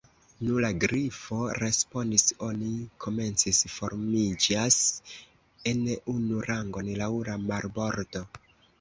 [0.45, 2.71] "Nu," la Grifo respondis, "oni
[3.05, 4.81] komence formiĝas
[5.75, 5.87] en
[6.19, 8.29] unu rangon laŭ la marbordo."